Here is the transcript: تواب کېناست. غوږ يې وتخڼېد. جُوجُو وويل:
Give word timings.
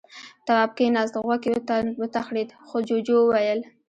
تواب 0.45 0.71
کېناست. 0.77 1.15
غوږ 1.25 1.43
يې 1.49 1.57
وتخڼېد. 2.01 2.49
جُوجُو 2.87 3.17
وويل: 3.21 3.59